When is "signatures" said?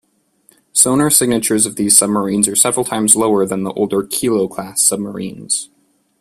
1.11-1.67